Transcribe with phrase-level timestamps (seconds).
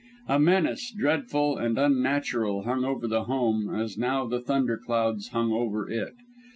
[0.27, 5.51] A menace, dreadful and unnatural, hung over that home as now the thunder clouds hung
[5.51, 6.15] over it.